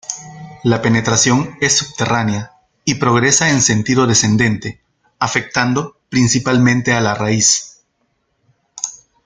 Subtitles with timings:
[0.63, 2.53] La penetración es subterránea
[2.85, 4.81] y progresa en sentido descendente,
[5.19, 7.81] afectando principalmente a la raíz.